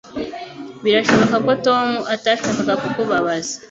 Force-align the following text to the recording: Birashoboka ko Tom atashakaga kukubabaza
Birashoboka 0.83 1.35
ko 1.45 1.51
Tom 1.65 1.87
atashakaga 2.15 2.73
kukubabaza 2.81 3.53